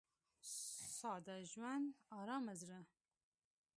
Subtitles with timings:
[0.97, 1.87] •ساده ژوند،
[2.19, 2.79] ارامه زړه.